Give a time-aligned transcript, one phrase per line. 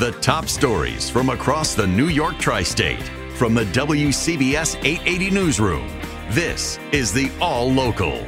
[0.00, 3.02] The top stories from across the New York tri state
[3.34, 5.86] from the WCBS 880 Newsroom.
[6.30, 8.26] This is the All Local.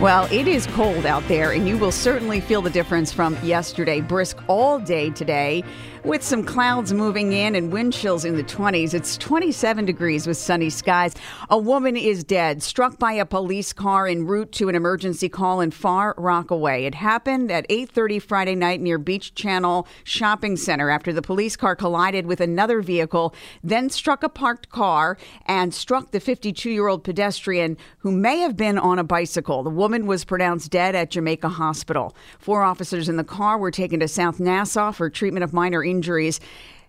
[0.00, 4.00] Well, it is cold out there, and you will certainly feel the difference from yesterday.
[4.00, 5.62] Brisk all day today
[6.06, 8.94] with some clouds moving in and wind chills in the 20s.
[8.94, 11.16] It's 27 degrees with sunny skies.
[11.50, 15.60] A woman is dead, struck by a police car en route to an emergency call
[15.60, 16.84] in Far Rockaway.
[16.84, 21.74] It happened at 8:30 Friday night near Beach Channel Shopping Center after the police car
[21.74, 23.34] collided with another vehicle,
[23.64, 29.00] then struck a parked car and struck the 52-year-old pedestrian who may have been on
[29.00, 29.64] a bicycle.
[29.64, 32.14] The woman was pronounced dead at Jamaica Hospital.
[32.38, 35.95] Four officers in the car were taken to South Nassau for treatment of minor injuries
[35.96, 36.40] injuries.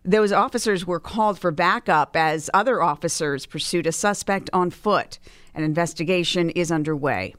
[0.04, 5.20] Those officers were called for backup as other officers pursued a suspect on foot.
[5.56, 7.36] An investigation is underway.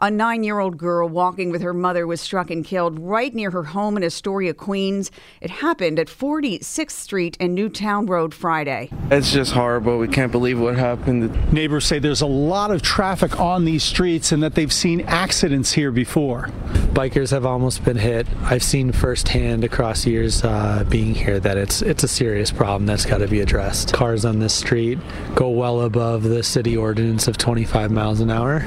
[0.00, 3.50] A nine year old girl walking with her mother was struck and killed right near
[3.50, 5.10] her home in Astoria, Queens.
[5.40, 8.90] It happened at 46th Street and Newtown Road Friday.
[9.10, 9.98] It's just horrible.
[9.98, 11.52] We can't believe what happened.
[11.52, 15.72] Neighbors say there's a lot of traffic on these streets and that they've seen accidents
[15.72, 16.48] here before.
[16.96, 18.26] Bikers have almost been hit.
[18.42, 23.04] I've seen firsthand across years uh, being here that it's it's a serious problem that's
[23.04, 23.92] got to be addressed.
[23.92, 24.98] Cars on this street
[25.34, 28.60] go well above the city ordinance of 25 miles an hour.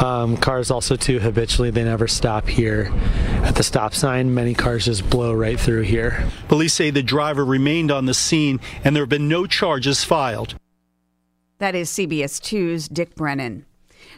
[0.00, 2.90] Um, cars also too habitually they never stop here
[3.44, 4.34] at the stop sign.
[4.34, 6.28] Many cars just blow right through here.
[6.48, 10.56] Police say the driver remained on the scene and there have been no charges filed.
[11.58, 13.66] That is CBS 2's Dick Brennan.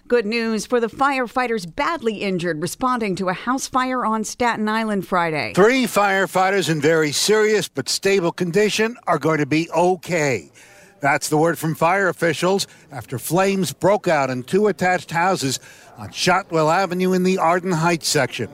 [0.06, 5.06] Good news for the firefighters badly injured responding to a house fire on Staten Island
[5.06, 5.52] Friday.
[5.54, 10.50] Three firefighters in very serious but stable condition are going to be okay.
[11.00, 15.60] That's the word from fire officials after flames broke out in two attached houses
[15.98, 18.48] on Shotwell Avenue in the Arden Heights section.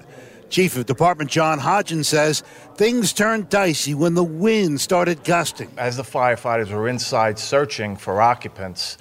[0.50, 2.42] Chief of Department John Hodgens says
[2.74, 5.70] things turned dicey when the wind started gusting.
[5.78, 8.98] As the firefighters were inside searching for occupants,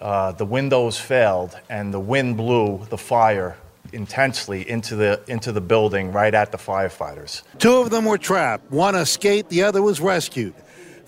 [0.00, 3.56] uh, the windows failed and the wind blew the fire
[3.92, 7.42] intensely into the into the building right at the firefighters.
[7.58, 8.70] Two of them were trapped.
[8.70, 10.54] One escaped, the other was rescued.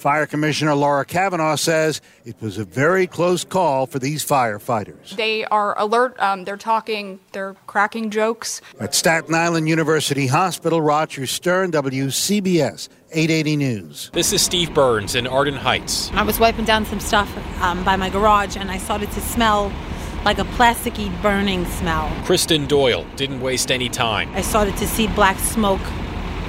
[0.02, 5.14] Fire Commissioner Laura Kavanagh says it was a very close call for these firefighters.
[5.14, 6.18] They are alert.
[6.18, 7.20] Um, they're talking.
[7.30, 8.60] They're cracking jokes.
[8.80, 14.10] At Staten Island University Hospital, Roger Stern, WCBS 880 News.
[14.12, 16.10] This is Steve Burns in Arden Heights.
[16.14, 19.72] I was wiping down some stuff um, by my garage and I started to smell
[20.24, 22.10] like a plasticky burning smell.
[22.24, 24.30] Kristen Doyle didn't waste any time.
[24.34, 25.80] I started to see black smoke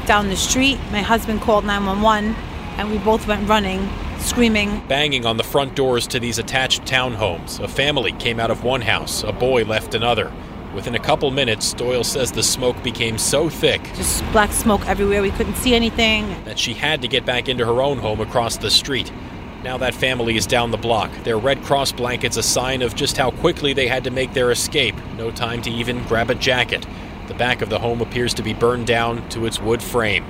[0.07, 0.79] down the street.
[0.91, 2.35] My husband called 911
[2.77, 3.89] and we both went running,
[4.19, 4.81] screaming.
[4.87, 7.59] Banging on the front doors to these attached townhomes.
[7.59, 10.31] A family came out of one house, a boy left another.
[10.73, 13.83] Within a couple minutes, Doyle says the smoke became so thick.
[13.95, 16.27] Just black smoke everywhere, we couldn't see anything.
[16.45, 19.11] That she had to get back into her own home across the street.
[19.63, 21.11] Now that family is down the block.
[21.23, 24.51] Their Red Cross blankets a sign of just how quickly they had to make their
[24.51, 24.95] escape.
[25.15, 26.85] No time to even grab a jacket.
[27.27, 30.25] The back of the home appears to be burned down to its wood frame.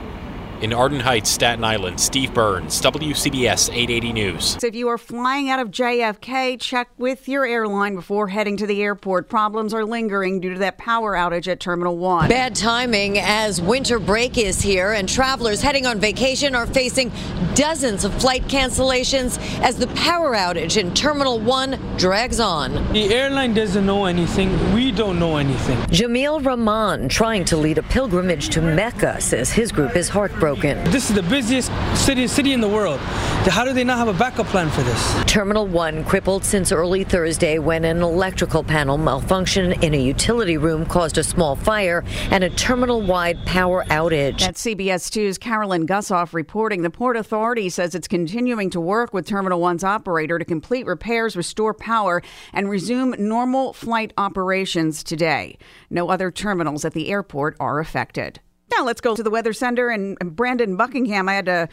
[0.61, 4.57] In Arden Heights, Staten Island, Steve Burns, WCBS 880 News.
[4.61, 8.65] So if you are flying out of JFK, check with your airline before heading to
[8.65, 9.27] the airport.
[9.27, 12.29] Problems are lingering due to that power outage at Terminal 1.
[12.29, 17.11] Bad timing as winter break is here and travelers heading on vacation are facing
[17.55, 22.71] dozens of flight cancellations as the power outage in Terminal 1 drags on.
[22.93, 24.73] The airline doesn't know anything.
[24.73, 25.77] We don't know anything.
[25.87, 30.52] Jamil Rahman, trying to lead a pilgrimage to Mecca, says his group is heartbroken.
[30.61, 32.99] This is the busiest city city in the world.
[32.99, 35.23] How do they not have a backup plan for this?
[35.25, 40.85] Terminal 1 crippled since early Thursday when an electrical panel malfunction in a utility room
[40.85, 44.39] caused a small fire and a terminal-wide power outage.
[44.39, 46.83] That's CBS 2's Carolyn Gusoff reporting.
[46.83, 51.35] The Port Authority says it's continuing to work with Terminal 1's operator to complete repairs,
[51.35, 52.21] restore power,
[52.53, 55.57] and resume normal flight operations today.
[55.89, 58.39] No other terminals at the airport are affected.
[58.77, 61.29] Now let's go to the Weather Center and Brandon Buckingham.
[61.29, 61.69] I had to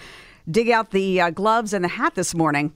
[0.50, 2.72] dig out the uh, gloves and the hat this morning.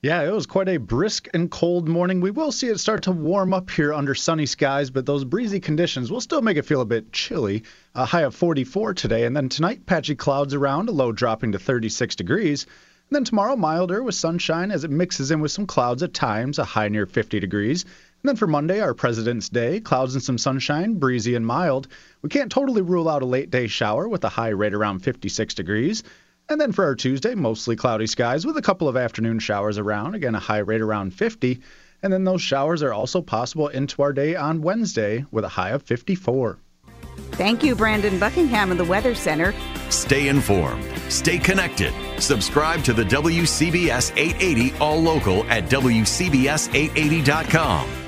[0.00, 2.20] Yeah, it was quite a brisk and cold morning.
[2.20, 5.58] We will see it start to warm up here under sunny skies, but those breezy
[5.58, 7.64] conditions will still make it feel a bit chilly.
[7.96, 11.58] A high of 44 today, and then tonight, patchy clouds around, a low dropping to
[11.58, 12.64] 36 degrees.
[13.10, 16.58] And then tomorrow, milder with sunshine as it mixes in with some clouds at times,
[16.58, 17.84] a high near 50 degrees.
[18.22, 21.86] And then for Monday, our President's Day, clouds and some sunshine, breezy and mild.
[22.20, 25.54] We can't totally rule out a late day shower with a high right around 56
[25.54, 26.02] degrees.
[26.48, 30.16] And then for our Tuesday, mostly cloudy skies with a couple of afternoon showers around,
[30.16, 31.60] again, a high rate around 50.
[32.02, 35.70] And then those showers are also possible into our day on Wednesday with a high
[35.70, 36.58] of 54.
[37.32, 39.54] Thank you, Brandon Buckingham of the Weather Center.
[39.90, 41.92] Stay informed, stay connected.
[42.20, 48.07] Subscribe to the WCBS 880 All Local at WCBS880.com